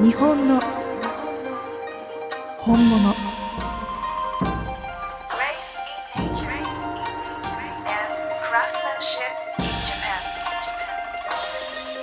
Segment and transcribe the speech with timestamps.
[0.00, 0.60] 日本の
[2.60, 3.14] 本物。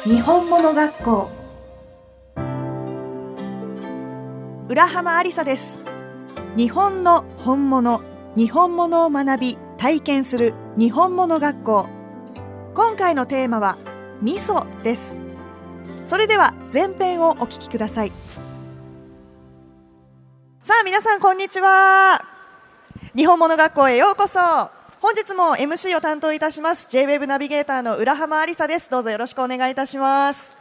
[0.04, 1.29] 日本物学校。
[4.68, 5.80] 浦浜ありさです。
[6.57, 8.02] 日本の本物。
[8.36, 10.54] 日本物を学び体験する。
[10.77, 11.88] 日本物学校。
[12.73, 13.77] 今回のテーマは
[14.21, 15.18] 味噌です。
[16.04, 18.12] それでは前編をお聞きください。
[20.62, 22.22] さあ皆さんこんにちは。
[23.16, 24.41] 日本物学校へようこそ。
[24.99, 28.90] 本日も MC を担当いたします J-WEB ナビゲーターの浦浜ありさです。
[28.90, 30.58] どうぞよろしくお願いいたします。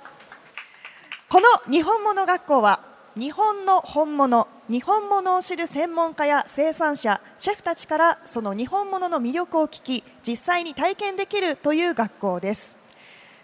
[1.28, 2.78] この日本物学校は
[3.16, 12.84] 日本の本物日本物を知る専門家や生産者シェフたちからその日本物の魅力を聞き実際に体験できるという学校です。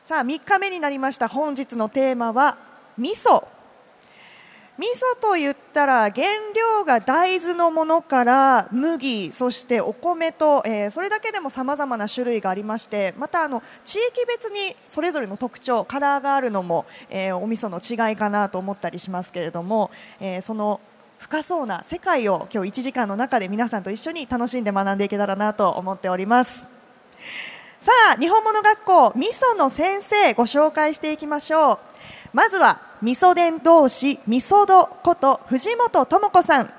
[0.03, 1.29] さあ3日目になりました。
[1.29, 2.70] 本日のテーマは
[3.01, 3.47] 味噌
[4.79, 20.81] 味噌と言ったら原料が大豆のものから麦そしてお米と、えーそれだけでもさまざまな種類がありましてまたあの地域別にそれぞれの特徴カラーがあるのも、えーお味噌の違いかなと思ったりしますけれども、えーその
[21.19, 26.67] 深そうな世界を今日1時間の中で皆さんと一緒に楽しんで学んでいけたらなと思っております。
[27.79, 31.90] さあ日本物学校味噌の先生ご紹介していきましょう
[32.33, 36.73] まずは味噌伝同士味噌戸こと藤本智子さん。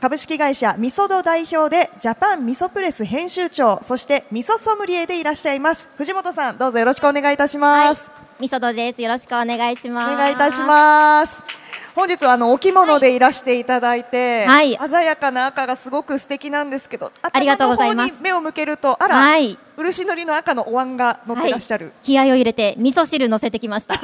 [0.00, 5.88] 株式会社味噌戸代表でジャパン味噌プレス編集長そして味噌ソムリエでいらっしゃいます。
[5.96, 9.00] 藤本さんどうぞよろしくお願いいたします、みそどです。
[9.00, 10.14] よろしくお願いします。
[10.14, 11.61] お願いいたします
[11.94, 14.76] 本日はあのお着物でいらしていただいて、はい。
[14.76, 18.22] 鮮やかな赤がすごく素敵なんですけどありがとうございます。
[18.22, 19.58] 目を向けるとあら、はい。
[19.76, 23.94] 漆塗りの赤のお椀が乗ってらっしゃる、はい、気合を入れて味噌汁乗せてきました。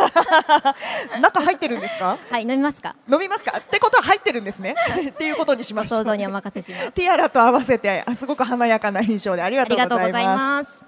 [1.20, 2.18] 中入ってるんですか？
[2.30, 2.94] はい、飲みますか？
[3.10, 3.56] 飲みますか？
[3.58, 4.74] ってことは入ってるんですね。
[5.08, 6.92] っていうことにしましょ想像にお任せします。
[6.92, 10.84] ティアラと合わせてあすごく華やかな印象でありがあとうございます。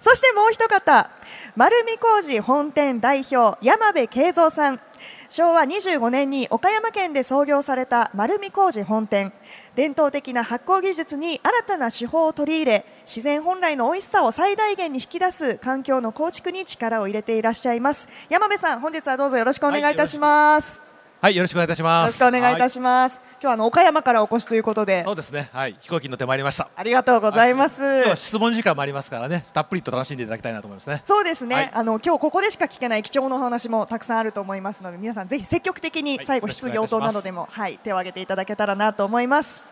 [0.00, 1.10] そしてもう一方
[1.56, 4.80] 丸見工事本店代表山部慶三さん
[5.30, 9.32] 昭和25年に岡山県で創業された丸見工事本店。
[9.76, 18.08] 伝統的な発酵技術に新たな手法を取り入れ自然本来の美味しさを最大限に引き出す環境の構築に力を入れていらっしゃいます。
[18.28, 20.82] 山部さん本日はどうぞよろしくお願いいたします、
[21.20, 22.18] はい、よろしくお願いいたしよろします。
[22.18, 25.02] くお願いいたはします、今日はあの岡山からお越しということで。
[25.02, 25.48] そうですね。
[25.54, 26.68] はい、飛行機に乗ってまいりました。
[26.76, 31.00] ありがとうございます、今日は質問時間もありますからね、たっぷりと楽しんでいただきたいなと思いますね。
[31.06, 31.70] そうですね、はい。
[31.72, 36.26] あの今日ここでしか聞けない貴重なお話もたくさんあると思いますので皆さんぜひ積極的にはい。
[36.26, 39.62] 最後よろしく質疑応答などでも、はい、手を挙げていただけたらなと思います。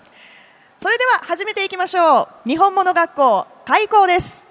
[0.78, 2.48] それでは始めていきましょう。
[2.48, 4.47] 日本物学校開校です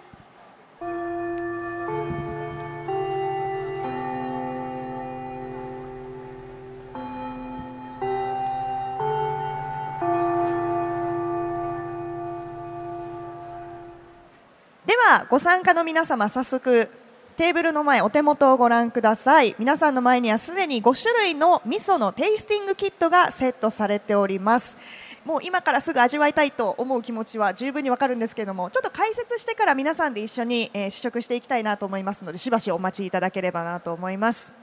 [15.30, 16.90] ご参加の皆様早速
[17.36, 19.58] テーブルの前お手元をご覧ください。
[19.60, 24.78] 皆さんの前にはすでに5種類の味噌のテイスティングキットがセットされております。
[25.26, 34.54] もう今からすぐ味わいたいと思う気持ちは十分にわかるんですけれどもちょっと解説してから皆さんで一緒に、え試食していきたいなと思いますのでしばしお待ちいただければなと思います。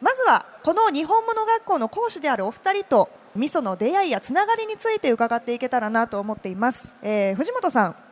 [0.00, 8.03] まずはこの日本物学校の講師であるお二人と味噌の出会いやつながりについて伺っていけたらなと思っています、えー藤本さん。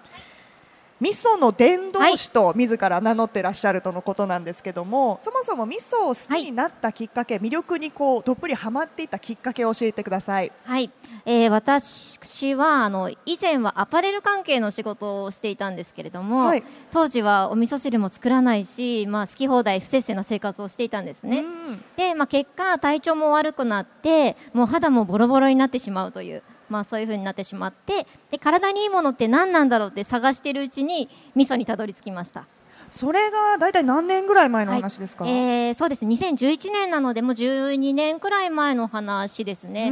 [1.02, 10.52] 味噌の伝道師と自ら名乗ってらっしゃるとのことなんですけども、そもそも味噌を好きになったきっかけ、魅力にこうどっぷりハマっていったきっかけを教えてください。
[10.62, 10.92] はい、
[11.26, 16.62] えー、私はあの以前はアパレル関係の仕事をしていたんですけれども、はい
[16.92, 21.40] 当時はお味噌汁も作らないし、まあ好き放題不摂生な生活をしていたんですね。
[21.40, 26.42] うんで、まあ、結果体調も悪くなってもう肌もボロボロになってしまうという、
[26.72, 32.46] まあ、そういう風になってしまってで体にいいものって何なんだろうって探しているうちに味噌にたどり着きました。
[32.92, 36.14] それが大体何年ぐらい前の話ですか、はいえーそうですね。
[36.14, 39.90] 2011年なのでもう12年くらい前の話ですね。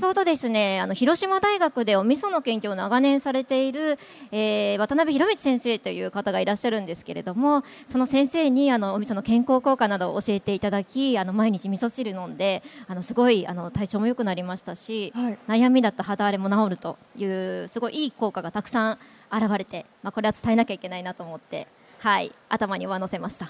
[0.00, 3.98] ちょうどですねあの広島大学でお味噌の研究を長年されている、
[4.30, 15.38] えー渡辺博光先生という方がいらっしゃるんですけれどもその先生にあのお味噌の健康効果などを教えていただきあの毎日味噌汁飲んであのすごいあの体調も良くなりましたし、はい。
[15.46, 18.98] 悩みだった肌荒れも治るというすごいいい効果がたくさん
[19.30, 21.66] 現れて、まあ、これは伝えなきゃいけないなと思って、
[22.02, 23.46] はい、頭に上乗せました。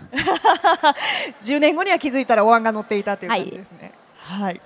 [1.42, 3.92] 10年後には気づいたらお椀が乗っていたという感じですね。
[4.18, 4.60] はい、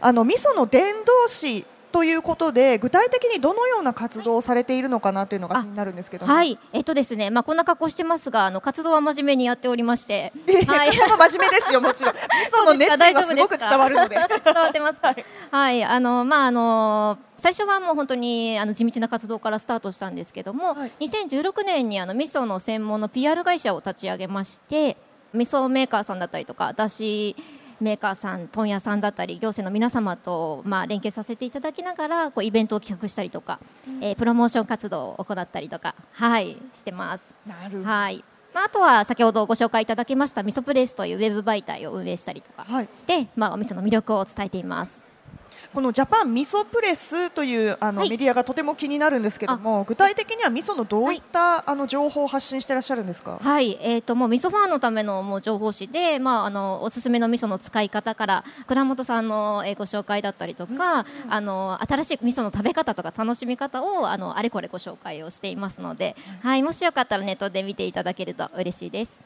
[0.00, 1.66] あの味噌の伝道師
[1.96, 10.30] とということで具体的にどのような活動をされているのかなというのがあ気になるんですけども、はい、えっとですね、まあこんな格好してますが、あの活動は真面目にやっておりまして、
[10.66, 10.88] はい。
[10.88, 12.14] や、真面目ですよ、もちろん。
[12.20, 12.20] 味
[12.52, 14.16] 噌の熱意がすごく伝わるので。
[14.16, 15.08] 伝わってますか？
[15.08, 15.14] は
[15.50, 15.78] はい。
[15.78, 20.92] い、あのまああの最初はもう本当にあの地道な活動からスタートしたんですけども、はい。
[21.00, 24.98] 2016年にあの味噌の専門の PR 会社を立ち上げまして、
[25.32, 27.36] 味噌メーカーさんだったりとか、だし
[27.80, 33.60] メーカーさん、問屋さんだったり行政の皆様とまあ連携させていただきながらこうイベントを企画したりとか、
[34.00, 37.34] えープロモーション活動を行ったりとか、はいしてます。
[37.46, 37.88] なるほど。
[37.88, 38.24] はい。
[38.54, 45.05] まあ、あとは先ほどご紹介いただきました味噌プレスというウェブ媒体を運営したりとかはいして、まあ、お味噌の魅力を伝えています。
[45.74, 48.10] このジャパン味噌プレスというあの、はい。
[48.10, 53.38] メディアがとても気になるんですけども、具体的には味噌のどういった、あの情報を発信していらっしゃるんですか？
[53.40, 69.22] はい、えー、ともう味噌ファンのためのもう情報誌で、まあ、あのおすすめの味噌の使い方から倉本さんの、えーご紹介だったりとか、あの新しい味噌の食べ方とか楽しみ方をあのあれこれご紹介をしていますので、はい、もしよかったらネットで見ていただけると嬉しいです。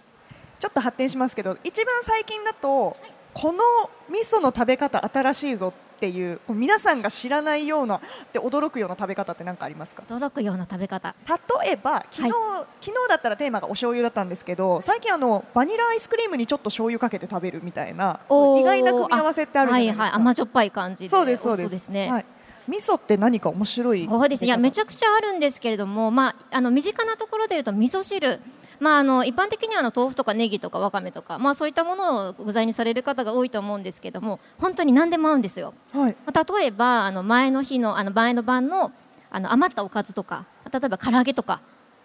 [0.59, 2.97] ちょっと発展しますけど、一番最近だと、
[3.33, 3.63] この
[4.11, 8.01] 味噌の食べ方新しいぞっていう、皆さんが知らないような
[8.33, 10.03] で驚くような食べ方って何かありますか？
[10.09, 11.15] 驚くような食べ方。
[11.63, 21.11] 例えば昨日、は昨日だったらテーマがお醤油だったんですけど最近あのバニラアイスクリームにちょっと醤油かけて食べるみたいな意外な組み合わせってあるじゃないですか、はいはい、甘じょっぱい感じで。
[21.11, 22.25] そうですそうですね、はい、
[22.71, 24.07] 味噌って何か面白い。
[24.07, 24.41] そうです。
[24.43, 28.41] ねいやめちゃゃくちゃあるんですけれども、まあ、あの身近なところでいうと味噌汁、
[28.79, 35.75] まあ、あの一般的にはあの豆腐とかネギとかわかめとか、まあ、そういったものを具材にされる方が多いと思うんですけども本当に何でも合うんですよ。
[35.93, 36.17] はい。
[36.25, 38.93] まあ例えばあの前の日のあの前の晩の
[39.31, 41.61] あの余ったおかずとか例えば唐揚げとか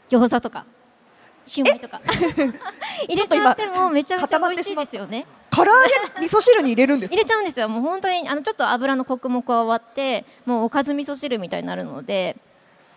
[0.09, 0.65] 餃子とか
[1.45, 2.01] シューマイとか。
[3.07, 5.25] 入れちゃってもめちゃめちゃ美味しいですよね。
[5.51, 5.71] 唐揚
[6.15, 7.69] げ味噌汁に入れるんです入れちゃうんですよ。
[7.69, 12.37] もう本当にあのちょっと油のコクも加わってもうおかず味噌汁みたいになるので、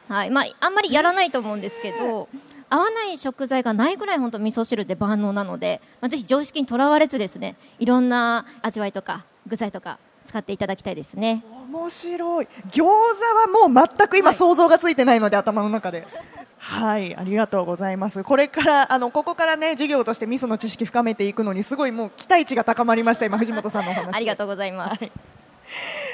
[0.09, 0.31] はい。
[0.31, 2.29] まあ、あんまりやらないと思うんですけど
[2.71, 11.42] 合わない食材がないぐらい本当味噌汁って万能なので、まあ、ぜひ常識にとらわれずですねいろんな味わいとか具材とか使っていただきたいですね。
[11.70, 12.48] 面白い。
[12.70, 16.06] 餃子はもう全く今はい想像がついてないので、頭の中で。
[16.58, 18.22] はいありがとうございます。
[18.25, 24.16] これからあのここからね授業として味噌の知識深めていくのにすごいもう期待値が高まりました今藤本さんのお話で。
[24.16, 24.98] ありがとうございます。
[24.98, 25.12] はい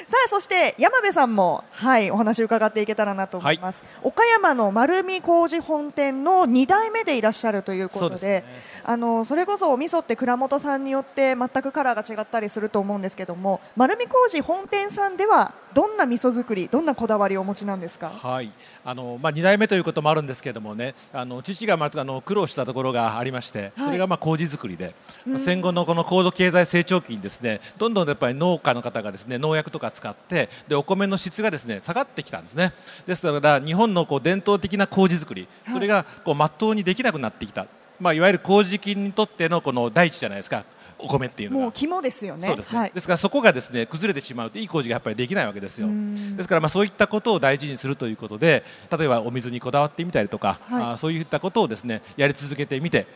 [0.07, 8.43] さあそして山部さんもはいお話伺っていけたらなと思います、岡山の丸見工事本店の2代目でいらっしゃるということでそね。
[8.87, 18.09] あのそれこそお味噌って倉本さんによって全くカラーが違ったりすると思うんですけども丸見工事本店さんではどんな味噌作りどんなこだわりをお持ちなんですか？
[18.09, 18.51] はい、
[18.85, 23.85] あのまあ2代目ということもあるんですけれどもね、あの父がまああの苦労したところがありまして、はい。
[23.87, 24.95] それがまあ麹作りで、
[25.25, 32.73] まあ戦後のこの高度経済成長期にですね、どんどんやっぱり農家の方がですね農薬とか使って、でお米の質がですね下がってきたんですね。
[33.07, 37.67] ですから日本のこう伝統的な麹作り、それがこう真っ当にできなくなってきた。
[37.99, 40.65] まあいわゆる麹菌にとってのこの大地じゃないですか。
[40.97, 41.63] お米っていうのが。
[41.63, 42.47] もう肝ですよね。
[42.47, 42.91] そうですね、はい。
[42.93, 45.89] ですからそこがですね崩れてしまうといい麹がやっぱりできないわけですよ。
[46.37, 48.63] ですからまあそういったことを大事にするということで
[48.97, 50.83] 例えばお水にこだわってみたりとか、はい。
[50.83, 53.07] あーそういったことをですねやり続けてみて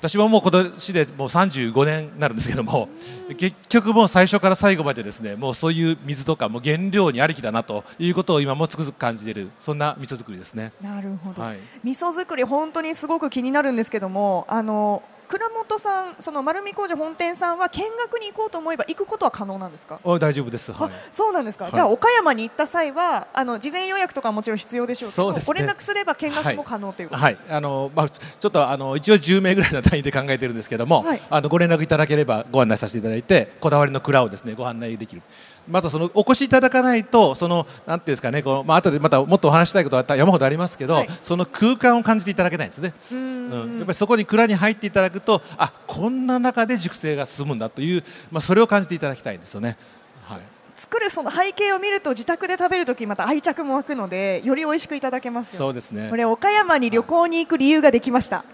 [0.00, 2.88] 私はもう今年でもう35年になるんですけども
[3.36, 10.72] 結局もう最初から最後までですねもうそういう水とかもう原料にありきだなということを今もつくづく感じているそんな味噌作りですね。
[10.80, 20.00] なるほど、はい味噌作り本当にすごく気になるんですけどもあの倉本さんその丸見工事本店さんは見学に行こうと思えば行くことは可能なんですか？
[20.02, 20.90] お大丈夫です、はい。
[20.90, 21.72] あそうなんですか、はい。
[21.72, 25.42] じゃあ岡山に行った際はあの事前予約とかはもちろん必要でしょうけどね。
[25.46, 31.22] ご連絡すれば見学も可能ということ、はい、あのまあちょっとあの一応10名ぐらいの単位で考えてるんですけども、はい。
[31.30, 35.22] あのご連絡いただければご案内させていただいてこだわりの蔵をですねご案内できる。
[35.70, 42.92] またそのお越しいただかないとそのなんていうんですかねこのまあ後でまたもっとお話したいことは山ほどありますけど、はいその空間を感じていただけないんですね。
[43.10, 49.76] うーんうん、やっぱりそこに蔵に入っていただくとあこんな中で熟成が進むんだというまあそれを感じていただきたいんですよね。
[50.24, 50.40] はい。
[50.76, 56.16] 作るその背景を見ると自宅で食べるときまた愛着も湧くのでより美味しくいただけますよそうですねこ。
[56.16, 58.44] れ岡山に旅行に行く理由ができました、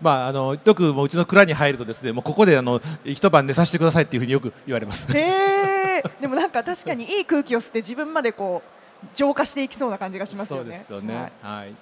[0.00, 5.06] まああのよくもううちの蔵に入るとですねもうここであの一晩寝させてくださいっていうふうによく言われます。
[5.16, 11.14] へーでもなんか確かにいい空気を吸って自分までこう浄化していきそうな感じがしますそうよねですよね。
[11.14, 11.74] はいはい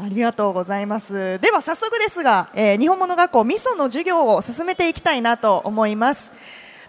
[0.00, 1.38] ありがとうございます。
[1.40, 6.32] では早速ですが、えー日本物学校味噌の授業を進めていきたいなと思います。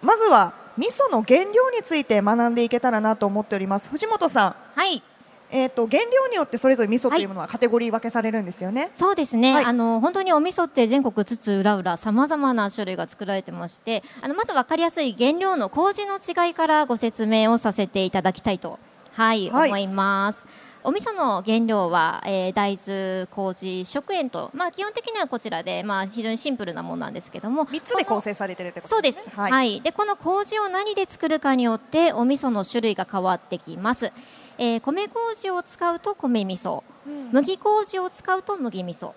[0.02, 3.88] まずは味噌の原料について学んでいけたらなと思っております。
[3.90, 5.02] 藤本さん、はい、
[5.54, 8.90] えっ、と原料によってそれぞれ味噌というものはカテゴリー分けされるんですよね。
[8.92, 9.64] そうですね、はい。
[9.64, 18.80] あの本当にお味噌って全国津々浦々さまざまな種類が作られてましてあのまず分かりやすい原料の麹の違いからご説明をさせていただきたいと、
[19.12, 19.68] はいはい。
[19.68, 20.44] 思います。
[20.86, 29.48] お味噌の原料は、えー大豆、麹、食塩と、まあ、基本的にはこちらで、まあ、非常にシンプルなものなんですけども三つで構成されてるってことそうです、は。
[29.48, 29.76] はい。
[29.76, 34.12] いでこの麹を何で作るかによってお味噌の種類が変わってきます、
[34.58, 36.82] えー米麹を使うと米味噌。
[37.06, 37.30] うん。
[37.32, 39.12] 麦麹を使うと麦味噌。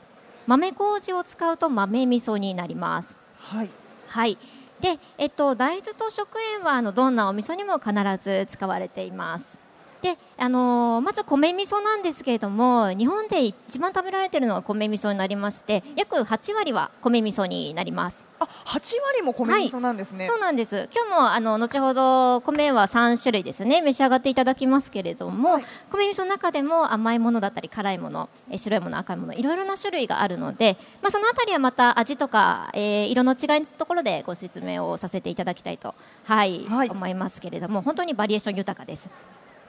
[0.47, 3.17] 豆麹を使うと豆味噌になります。
[3.37, 3.69] はい。
[4.07, 4.37] はい。
[4.79, 9.59] で、えっと、大豆と食塩はあのどんなお味噌にも必ず使われています
[10.01, 20.27] であのーまず米味噌なんですけれども日本で一番食べられているのは米味噌になりまして約8割は米味噌になりますあ、八割も米味噌なんですね。
[20.27, 20.87] そうなんです。
[20.93, 39.09] 今日もあの後ほど米は3種類ですね召し上がっていただきますけれども、はい米味噌の中でも甘いものだったり辛いもの、えー白いもの赤いものいろいろな種類があるので、まあそのあたりはまた味とか、えー色の違いのところでご説明をさせていただきたいとはい、はい思いますけれども本当にバリエーション豊かです。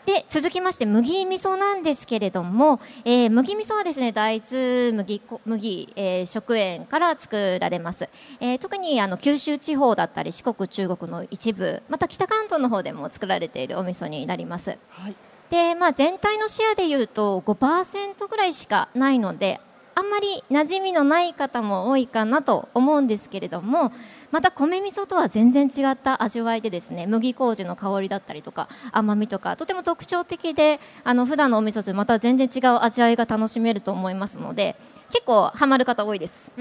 [0.08, 8.08] で続きまして麦味噌なんですけれども、えー麦味噌はですね大豆麦こ麦、えー食塩から作られます、
[8.40, 15.16] えー特にあの九州地方だったり四国中国の一部また北関東の方でも作られているお味噌になりますはい。
[15.50, 19.60] で、まあ、全体のシェアでいうと5%ぐらいしかないので
[19.98, 23.90] あんまり馴染みのない方も多いかなと思うんですけれども
[24.30, 34.76] また米味噌とは全然違った味わいでですね麦麹の香りだったりとか甘みとかとても特徴的であの普段のお味噌とまた全然違う味わいが楽しめると思いますので
[35.10, 36.52] 結構ハマる方多いです。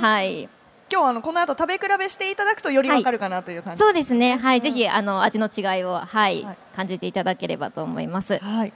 [0.00, 0.48] はい
[0.92, 3.78] 今日あのこの後食べ比べしていただくとよりわかるかなという感じ。
[3.78, 8.38] そうですね、はい、ぜひあの味の違いを、はいはい感じていただければと思います。
[8.38, 8.72] はい。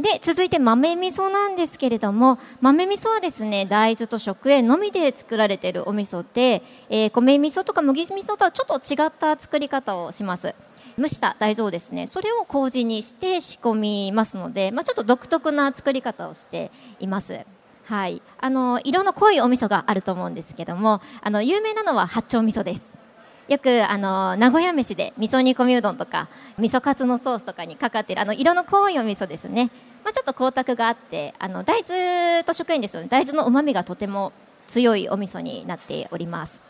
[0.00, 10.54] で続いて豆味噌なんですけれども豆味噌はですね大豆と食塩のみで作られているお味噌で、えー米味噌とか麦味噌とはちょっと違った作り方をします。
[10.98, 16.70] 蒸した大豆をですねそれを麹にして仕込みますので、まあ、ちょっと独特な作り方をして
[17.00, 17.40] います。
[17.84, 23.01] はい、あの色の濃いお味噌があると思うんですけどもあの有名なのは八丁味噌です。
[23.48, 29.70] よくあの名古屋飯で味噌煮込みうどんとか味噌カツのソースとかにかかっているあの色の濃いお味噌ですね、
[30.04, 33.08] まあ、ちょっと光沢があってあの大豆と食塩ですよね。
[33.10, 34.32] 大豆の旨味がとても
[34.68, 36.62] 強いお味噌になっております。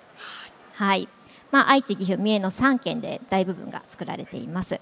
[0.74, 1.08] はい、
[1.50, 4.80] まあ、愛知岐阜三重の3県で大部分が作られています。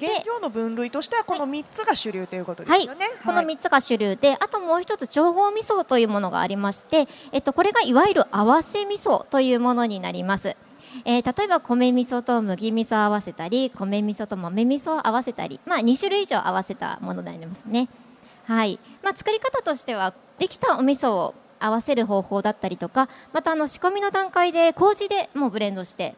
[0.00, 2.84] 原料の分類としてはこの三つが主流ということですはい。
[2.84, 10.56] よね。、この3つが主流で、あともう一つ調合味噌というものがありまして、えっと、これがいわゆる合わせ味噌というものになります。
[11.04, 17.88] えー例えば米味噌と麦味噌を合わせたり米味噌と豆味噌を合わせたり、まあ、2種類以上合わせたものになりますね、
[18.44, 18.78] はい。
[19.02, 26.14] まあ、作り方としてはできたお味噌を合わせる方法だったりとかまたあの仕込みの段階で麹でもうブレンドして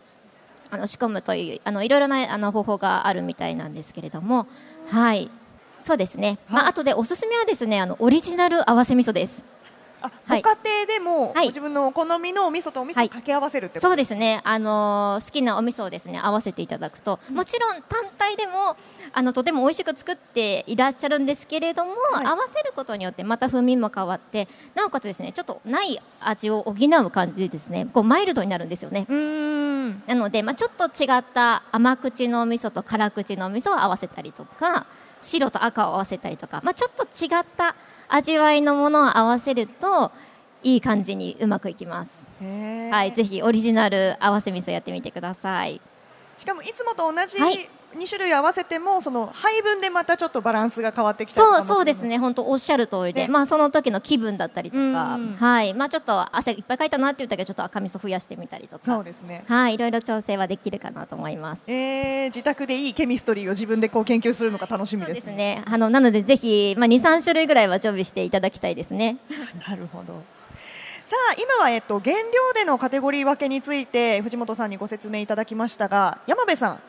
[0.70, 4.46] あの仕込むというあのいろいろなあの方法があるみたいなんですけれども、
[4.88, 5.30] はい、
[5.78, 6.38] そうですね。
[6.48, 6.70] まあはい。
[6.70, 9.44] 後でおすすめはですね、あのオリジナル合わせ味噌です。
[10.04, 10.42] あ、はい。
[10.42, 11.46] ご家庭でも、はい。
[11.46, 13.06] ご自分のお好みのお味噌とお味噌はい。
[13.06, 13.88] を掛け合わせるってこと？
[13.88, 14.40] そうですね。
[14.44, 18.76] あのー好きなお味噌をですね合わせていただくと、もちろん単体でも
[19.12, 22.26] あのとても美味しく作っていらっしゃるんですけれども、はい。
[22.26, 29.06] 合わせることによってまた風味も変わって、なおかつですねちょっとない味を補う感じでですね、こうマイルドになるんですよね。
[30.06, 34.87] なので、まあ、ちょっと違った甘口のお味噌と辛口のお味噌を合わせたりとか
[35.20, 37.75] 白と赤を合わせたりとか、まあ、ちょっと違った
[38.08, 40.12] 味わいのものを合わせると
[40.62, 42.26] いい感じにうまくいきます。
[42.90, 45.80] はい、ぜひオリジナル合わせ味噌やってみてください。
[46.38, 52.18] しかもいつもと同じはい2種類合わせてもその配分でまたちょっとバランスが変わってきたそうそうですね。
[52.18, 53.28] 本当おっしゃる通りで、ね。
[53.28, 55.74] まあその時の気分だったりとか、うんはい。
[55.74, 58.84] まあちょっと汗いっぱいかいたなって言ったけどちょっと赤味噌増やしてみたりとか。
[58.84, 59.44] そうですね。
[59.46, 59.74] はい。
[59.74, 61.64] いろいろ調整はできるかなと思います。
[61.66, 65.36] えー、自宅でいいケミストリーを自分でこう研究するのが楽しみでそうですすね。
[65.36, 65.62] ね。
[65.66, 69.18] あのなのでぜひまあ二三種類ぐらいは常備していただきたいですね。
[69.68, 70.22] なるほど。
[71.04, 76.80] さあ今は、えっと、原料でのカテゴリー分けについて藤本さんにご説明いただきましたが山部さん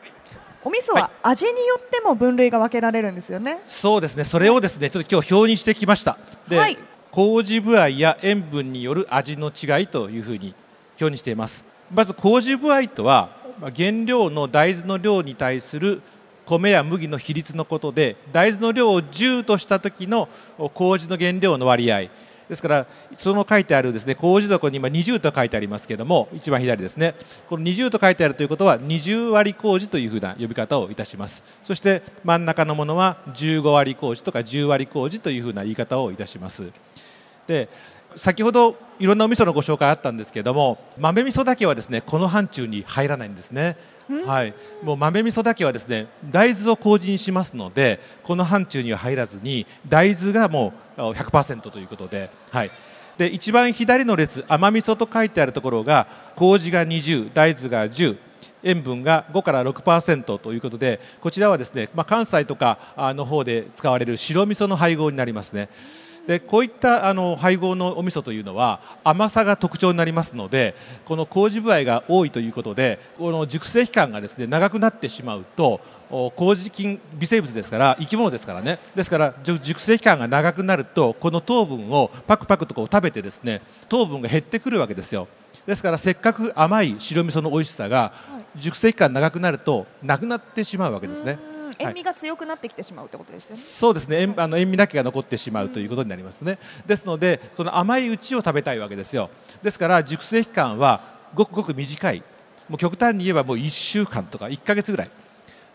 [0.66, 4.24] お味噌は味によっても分類が分けられるんですよね、そうですね。
[4.24, 6.18] それをですねちょっと今日表にしてきました。
[6.48, 6.76] で、はい。
[7.12, 10.56] 麹部合や塩分による味の違いというふうに
[11.00, 11.64] 表にしています。
[11.94, 13.28] まず麹部合とは
[13.60, 16.02] まあ原料の大豆の量に対する
[16.46, 20.28] 米や麦の比率のことで大豆の量を10とした時の
[20.74, 22.08] 麹の原料の割合
[22.48, 22.86] ですから
[23.16, 27.14] その書いてあるですね麹床に今20と書いてありますけれども一番左ですね。
[27.48, 31.42] この20と書いてあるということは20割麹というふうな呼び方をいたします。
[31.64, 36.70] そして真ん中のものは15割麹とか10割麹というふうな言い方をいたします。
[37.46, 37.68] で
[38.16, 43.76] 先ほどいろんなお味噌のご紹介あったんですけれども豆味噌だけはですねこの範疇に入らないんですね。
[44.24, 52.70] はい、もう豆味噌だけはですね大豆を麹にしますのでこの範疇には入らずに大豆がもうあ100%ということで,、はい、
[53.18, 58.16] で一番左の列甘味噌と書いてあるところが麹が20大豆が10
[58.62, 65.68] 塩分が5から6%ということでこちらはですね、まあ、関西とかの方で使われる白味噌の配合になりますね。
[66.26, 75.80] でこういったあの配合のお味噌というのは甘さが特徴になりますのでこの麹部合が多いということでこの熟成期間がですね長くなってしまうと
[76.10, 78.78] お麹菌微生物ですから生き物ですからね。
[78.94, 85.28] ですから熟成期間が長くなるとこの糖分をパクパクとこう食べてですね糖分が減ってくるわけですよ。
[85.66, 88.12] ですからせっかく甘い白味噌の美味しさが
[88.54, 91.38] 熟成期間長くなるとなくなってしまうわけですね。
[91.80, 93.56] うん塩味が強くなってきてしまうってことですね。
[93.56, 94.18] そうですね。
[94.20, 99.30] 塩あの塩味だけが残ってしまうということになりますね、ですのでその甘いうちを食べたいわけですよ。
[99.62, 101.00] ですから熟成期間は
[101.34, 102.22] ごくごく短い。
[102.68, 105.10] もう極端に言えばもう1週間とか1ヶ月ぐらい。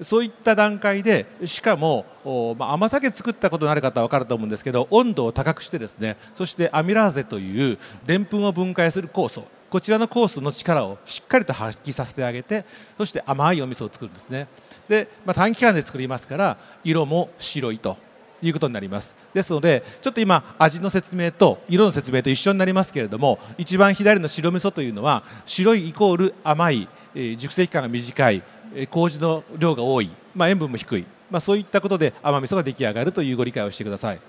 [0.01, 9.43] そういった段階でしかも、おまあ、甘酒作ったことのある方は分かると思うんですけど温度を高くしてですねそしてアミラーゼというでんぷんを分解する酵素。
[9.69, 12.65] こちらの酵素の力をしっかりと発揮させてあげて
[12.97, 14.49] そして甘いお味噌を作るんですね
[14.91, 17.95] で、まあ、短期間で作りますから色も白いと
[18.41, 19.15] いうことになります。
[19.33, 28.43] ですのでちょっと今味の説明と色の説明と一緒になりますけれども一番左の白味噌というのは白いイコール甘い、えー熟成期間が短い、
[28.75, 34.19] えー麹の量が多い、まあ、塩分も低い、まあ、そういったことで甘味噌が出来上がるというご理解をしてください。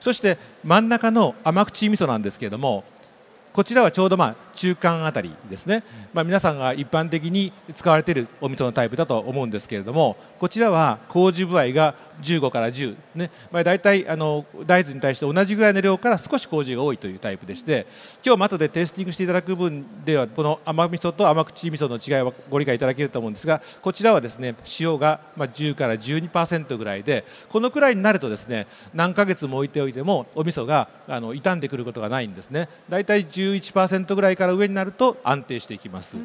[0.00, 2.84] そして真ん中の甘口味噌なんですけれども
[3.54, 5.82] こちらはちょうどまあ中間あたりですね、
[6.12, 13.30] まあ、皆さんが一般的に使われているお味噌のタイプだと思うんですけれどもこちらは麹部合が15から10、ね。
[13.50, 17.86] まあ、大体あの大豆に対して同じぐらいの量から少し麹が多いというタイプでして
[18.24, 32.68] 今日も後でテイスティングしていただく分ではこの甘味噌と甘口味噌の違いはご理解いただけると思うんですがこちらはですね塩がまあ10から12%ぐらいでこのくらいになるとですね何ヶ月も置いておいてもお味噌があの傷んでくることがないんですね。
[32.88, 36.16] 大体11%ぐらいから上になると安定していきます。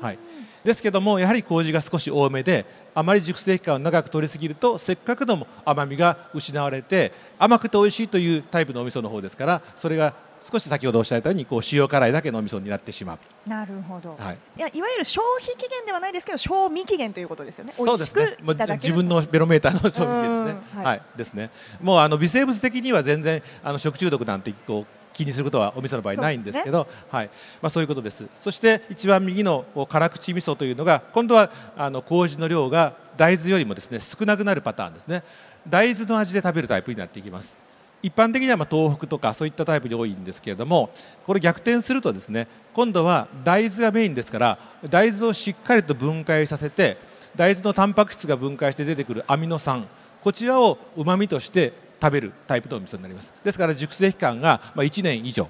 [0.00, 0.18] はい、
[0.64, 13.18] ですけどもやはり麹が少し多めであまり熟成期間を長く取りすぎるとせっかくの甘みが失われて甘くて美味しいというタイプのお味噌の方ですからそれが少し先ほどおっしゃったようにこう塩辛いだけのお味噌になってしまう。
[13.50, 14.16] なるほど。
[14.16, 17.72] はいいやいわゆる消費期限ではないですけど賞味期限ということですよね。
[17.72, 20.84] そうですねもう自分のベロメーターの賞味期限ですね。
[20.84, 21.50] はい、ですね。
[21.82, 28.28] もうあの微生物的には全然あの食中毒なんてこう気にすることはお味噌の場合ないんですけど、はい、まあそういうことです。
[28.36, 35.24] そして一番右の辛口味噌というのが今度はあの麹の量が大豆よりもですね少なくなるパターンですね。
[35.68, 37.56] 大豆の味で食べるタイプになっていきます。
[38.00, 40.90] 一般的にはまあ東北とかそういったタイプに多いんですけれども
[41.26, 46.96] これ逆転するとですね今度は大豆がメインですから大豆をしっかりと分解させて
[47.34, 49.88] 大豆のタンパク質が分解して出てくるアミノ酸
[50.22, 53.32] こちらをうまみとして食べるタイプのお味噌になります。
[53.44, 55.48] ですから熟成期間がまあ1年以上。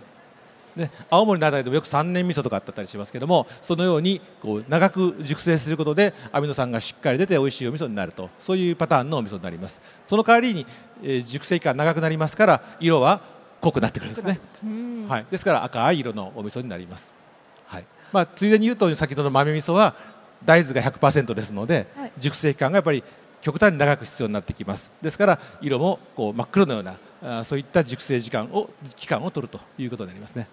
[0.76, 8.30] ね、青森のあたりでもよく3年味噌とかあったりしますけどもそのようにこう長く熟成することでアミノ酸がしっかり出て美味しいお味噌になると。
[8.38, 9.80] そういうパターンのお味噌になります。
[10.06, 10.66] その代わりに、
[11.02, 13.20] えー熟成期間長くなりますから色は
[13.60, 14.38] 濃くなってくるんですね、
[15.08, 17.12] はい、ですから赤い色のお味噌になります、
[17.66, 17.86] はい。
[18.12, 19.94] まあ、ついでに言うと先ほどの豆味噌は
[20.44, 22.12] 大豆が100%ですので、はい。
[22.18, 23.02] 熟成期間がやっぱり
[23.40, 24.90] 極端に長く必要になってきます。
[25.00, 30.48] ですから色もこう真っ黒のようなそういった熟成時間を期間を取るということになりますね。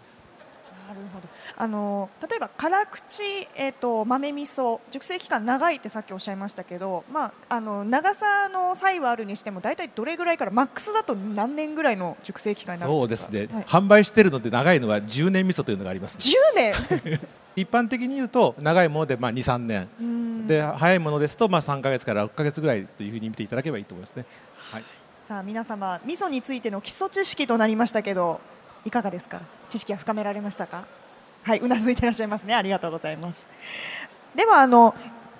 [0.87, 1.27] なるほど。
[1.57, 3.23] あの例えば辛口
[3.55, 13.31] えっ、と豆味噌熟成期間長いってさっきおっしゃいましたけど、まああの長さの差異はあるにしても大体どれぐらいからマックスだと何年ぐらいの熟成期間になるんそうでか。
[13.31, 16.73] ですすね、はい、販売しているので長いのは10年味噌というのがあります、10年？
[17.55, 19.89] 一般的に言うと長いものでまあ23年。
[19.99, 20.14] うん
[20.47, 24.25] で早いものですとまあ3か月から6か月ぐらいというふうに見ていただければいいと思いますね。
[24.71, 24.83] はい。
[25.23, 28.39] さあ皆様味噌についての基礎知識となりましたけど
[28.85, 29.41] いかがですか？
[29.69, 30.85] 知識は深められましたか？
[31.43, 32.53] はいうなずいていらっしゃいますね。
[32.53, 33.47] ありがとうございます。
[34.35, 34.93] ではあの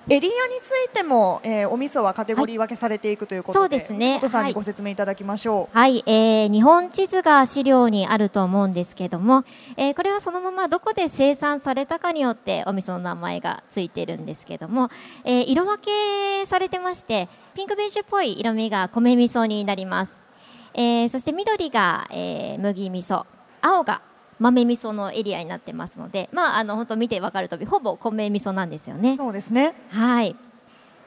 [0.08, 4.18] エリアについても、えーお味噌はカテゴリー分けされていくということで、そうですね。
[4.20, 4.52] 本さんにはい。
[4.54, 9.44] ご説明いただきましょう、はい、えー日本地図が資料にあると思うんですけども、
[9.76, 14.90] えーこれはそのままどこで生産されたかによってお味噌の名前がついているんですけども、
[15.24, 20.22] えー色分けされてましてピンクベージュっぽい色味が米味噌になります、
[20.74, 23.24] えーそして緑が、えー麦味噌。
[23.60, 24.02] 青が
[24.38, 29.16] 豆味噌のエリアになってますので、まあ、あの本当見てわかる通りほぼ米味噌なんですよね。
[29.16, 29.74] そうですね。
[29.90, 30.36] はい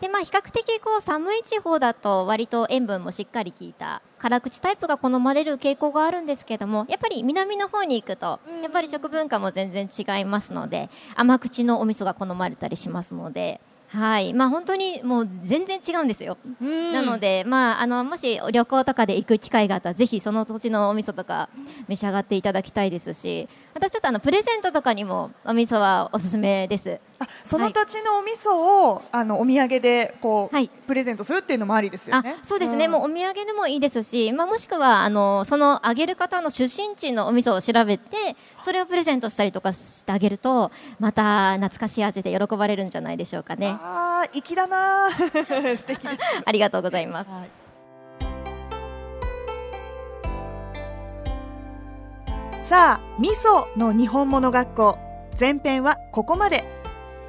[0.02, 13.60] でまあ、比較的こう寒い地方だと割と塩分もしっかり効いた辛口タイプが好まれる傾向があるんですけどもやっぱり南の方に行くとうんやっぱり食文化も全然違いますので甘口のお味噌が好まれたりしますので、
[13.92, 16.38] はいまあ、本当にもう全然違うんですよ。
[16.62, 21.50] うんなので、まあ、あのもし旅行とかで行く機会があったらぜひその土地のお味噌とか
[21.88, 27.00] 召し上がっていただきたいですしまたちょっとあのプレゼントとかにもお味噌はおすすめです。
[27.20, 32.36] あその土地のお味噌を、あのお土産でこう、はいプレゼントするっていうのもありですよあね。
[32.42, 43.78] そうですね、んもうお土産でもいいですし、まあ、もしくはあのそのあげる方の出身地のお味噌を調べてそれをプレゼントしたりとかしてあげるとまた懐かしい味で喜ばれるんじゃないでしょうかね。
[43.82, 46.18] ああ粋だな 素敵です。
[46.46, 47.32] ありがとうございます。
[47.32, 47.50] はい。
[52.64, 54.98] さあ味噌の日本物学校。
[55.40, 56.80] 前編はここまで。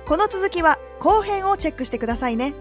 [0.06, 2.52] この続きは後編をチェックしてくださいね